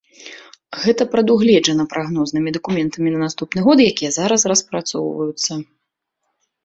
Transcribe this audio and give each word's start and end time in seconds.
Гэта 0.83 1.05
прадугледжана 1.13 1.85
прагнознымі 1.91 2.55
дакументамі 2.57 3.13
на 3.17 3.21
наступны 3.27 3.59
год, 3.67 3.77
якія 3.93 4.11
зараз 4.19 4.49
распрацоўваюцца. 4.53 5.51